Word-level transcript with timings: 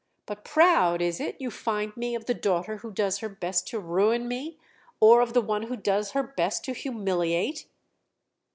But 0.25 0.43
'proud' 0.43 0.99
is 0.99 1.19
it 1.19 1.39
you 1.39 1.51
find 1.51 1.95
me 1.95 2.15
of 2.15 2.25
the 2.25 2.33
daughter 2.33 2.77
who 2.77 2.89
does 2.89 3.19
her 3.19 3.29
best 3.29 3.67
to 3.67 3.79
ruin 3.79 4.27
me, 4.27 4.57
or 4.99 5.21
of 5.21 5.33
the 5.33 5.41
one 5.43 5.61
who 5.61 5.75
does 5.75 6.13
her 6.13 6.23
best 6.23 6.65
to 6.65 6.73
humiliate?" 6.73 7.67